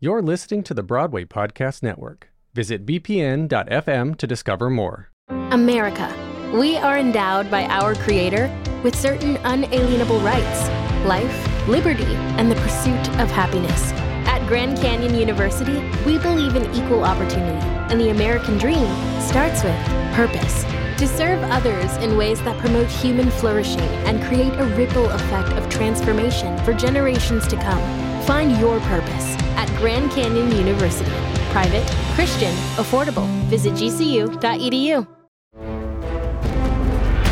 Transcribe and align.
You're 0.00 0.22
listening 0.22 0.62
to 0.62 0.74
the 0.74 0.84
Broadway 0.84 1.24
Podcast 1.24 1.82
Network. 1.82 2.30
Visit 2.54 2.86
bpn.fm 2.86 4.16
to 4.16 4.26
discover 4.28 4.70
more. 4.70 5.10
America. 5.50 6.14
We 6.54 6.76
are 6.76 6.96
endowed 6.96 7.50
by 7.50 7.64
our 7.64 7.96
Creator 7.96 8.48
with 8.84 8.94
certain 8.94 9.38
unalienable 9.38 10.20
rights 10.20 10.68
life, 11.04 11.66
liberty, 11.66 12.14
and 12.38 12.48
the 12.48 12.54
pursuit 12.54 13.08
of 13.18 13.28
happiness. 13.32 13.90
At 14.28 14.46
Grand 14.46 14.78
Canyon 14.78 15.16
University, 15.16 15.80
we 16.06 16.16
believe 16.18 16.54
in 16.54 16.72
equal 16.76 17.02
opportunity, 17.02 17.66
and 17.90 18.00
the 18.00 18.10
American 18.10 18.56
dream 18.56 18.86
starts 19.20 19.64
with 19.64 19.76
purpose. 20.14 20.62
To 20.98 21.08
serve 21.08 21.42
others 21.50 21.96
in 21.96 22.16
ways 22.16 22.40
that 22.42 22.58
promote 22.60 22.86
human 22.86 23.32
flourishing 23.32 23.80
and 24.06 24.22
create 24.22 24.52
a 24.60 24.64
ripple 24.76 25.06
effect 25.10 25.48
of 25.54 25.68
transformation 25.68 26.56
for 26.64 26.72
generations 26.72 27.48
to 27.48 27.56
come. 27.56 28.17
Find 28.28 28.58
your 28.58 28.78
purpose 28.80 29.36
at 29.56 29.74
Grand 29.78 30.10
Canyon 30.10 30.52
University. 30.54 31.10
Private, 31.50 31.88
Christian, 32.14 32.54
affordable. 32.76 33.26
Visit 33.44 33.72
gcu.edu. 33.72 35.06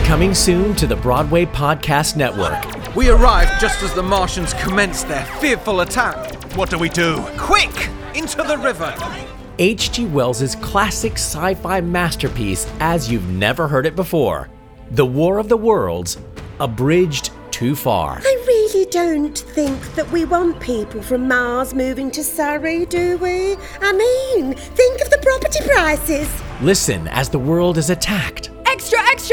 Coming 0.07 0.33
soon 0.33 0.75
to 0.77 0.87
the 0.87 0.97
Broadway 0.97 1.45
Podcast 1.45 2.17
Network. 2.17 2.97
We 2.97 3.11
arrived 3.11 3.61
just 3.61 3.83
as 3.83 3.93
the 3.93 4.03
Martians 4.03 4.55
commenced 4.55 5.07
their 5.07 5.27
fearful 5.39 5.83
attack. 5.83 6.43
What 6.57 6.71
do 6.71 6.79
we 6.79 6.89
do? 6.89 7.23
Quick! 7.37 7.91
Into 8.15 8.43
the 8.43 8.57
river! 8.57 8.95
H.G. 9.59 10.07
Wells' 10.07 10.55
classic 10.63 11.13
sci 11.13 11.53
fi 11.57 11.83
masterpiece, 11.83 12.67
as 12.81 13.13
you've 13.13 13.29
never 13.29 13.69
heard 13.69 13.85
it 13.85 13.97
before 13.97 14.49
The 14.93 15.05
War 15.05 15.37
of 15.37 15.51
the 15.51 15.59
Worlds, 15.59 16.17
Abridged 16.59 17.33
Too 17.51 17.77
Far. 17.77 18.23
Don't 18.97 19.37
think 19.37 19.95
that 19.95 20.11
we 20.11 20.25
want 20.25 20.59
people 20.59 21.03
from 21.03 21.29
Mars 21.29 21.75
moving 21.75 22.11
to 22.13 22.25
Surrey, 22.25 22.87
do 22.87 23.19
we? 23.19 23.55
I 23.83 23.93
mean, 23.93 24.55
think 24.55 25.03
of 25.03 25.11
the 25.11 25.19
property 25.19 25.61
prices. 25.69 26.27
Listen 26.63 27.07
as 27.09 27.29
the 27.29 27.39
world 27.39 27.77
is 27.77 27.91
attacked, 27.91 28.46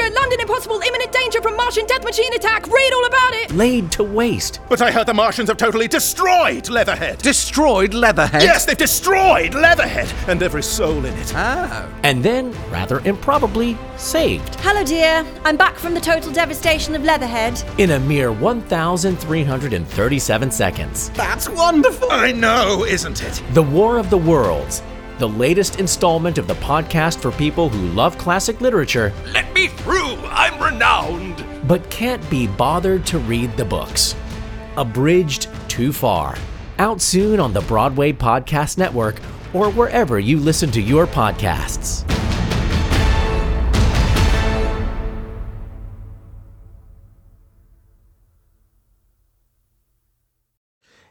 Extra, 0.03 0.11
extra! 0.11 0.21
London 0.21 0.39
impossible! 0.41 0.79
Imminent 0.85 1.11
danger 1.11 1.41
from 1.41 1.55
Martian 1.55 1.85
death 1.85 2.03
machine 2.03 2.33
attack! 2.33 2.67
Read 2.67 2.93
all 2.93 3.05
about 3.05 3.33
it! 3.33 3.51
laid 3.53 3.91
to 3.93 4.03
waste. 4.03 4.59
But 4.69 4.81
I 4.81 4.91
heard 4.91 5.05
the 5.07 5.13
Martians 5.13 5.49
have 5.49 5.57
totally 5.57 5.87
destroyed 5.87 6.69
Leatherhead. 6.69 7.19
Destroyed 7.19 7.93
Leatherhead? 7.93 8.41
yes, 8.43 8.65
they've 8.65 8.77
destroyed 8.77 9.53
Leatherhead 9.53 10.11
and 10.27 10.41
every 10.41 10.63
soul 10.63 11.05
in 11.05 11.13
it. 11.13 11.33
Oh. 11.35 11.89
And 12.03 12.23
then, 12.23 12.51
rather 12.71 12.99
improbably, 13.01 13.77
saved. 13.97 14.55
Hello, 14.59 14.83
dear. 14.83 15.25
I'm 15.43 15.57
back 15.57 15.75
from 15.75 15.93
the 15.93 16.01
total 16.01 16.31
devastation 16.31 16.95
of 16.95 17.03
Leatherhead. 17.03 17.61
In 17.77 17.91
a 17.91 17.99
mere 17.99 18.31
1,337 18.31 20.51
seconds. 20.51 21.09
That's 21.11 21.49
wonderful! 21.49 22.11
I 22.11 22.31
know, 22.31 22.85
isn't 22.85 23.21
it? 23.23 23.41
The 23.53 23.63
War 23.63 23.97
of 23.97 24.09
the 24.09 24.17
Worlds, 24.17 24.81
the 25.19 25.27
latest 25.29 25.79
installment 25.79 26.37
of 26.37 26.47
the 26.47 26.55
podcast 26.55 27.19
for 27.19 27.31
people 27.31 27.69
who 27.69 27.87
love 27.89 28.17
classic 28.17 28.59
literature 28.61 29.13
Let 29.31 29.53
me 29.53 29.67
through. 29.67 30.15
I'm 30.25 30.61
renowned. 30.61 31.43
but 31.67 31.87
can't 31.89 32.27
be 32.29 32.47
bothered 32.47 33.05
to 33.07 33.19
read 33.19 33.55
the 33.57 33.65
books. 33.65 34.15
Abridged 34.77 35.47
Too 35.69 35.93
Far. 35.93 36.35
Out 36.79 36.99
soon 37.01 37.39
on 37.39 37.53
the 37.53 37.61
Broadway 37.61 38.11
Podcast 38.11 38.77
Network 38.77 39.19
or 39.53 39.69
wherever 39.71 40.19
you 40.19 40.37
listen 40.39 40.71
to 40.71 40.81
your 40.81 41.05
podcasts. 41.05 42.03